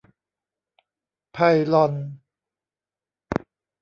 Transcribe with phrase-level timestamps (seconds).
[1.33, 1.37] ไพ
[1.73, 1.93] ลอน